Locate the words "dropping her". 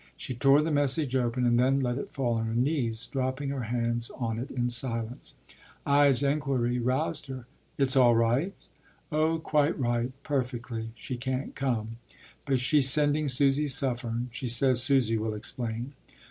3.05-3.65